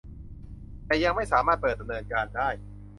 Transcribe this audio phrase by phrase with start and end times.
[0.85, 2.49] แต่ยังไม่สามารถเปิดดำเนินการได้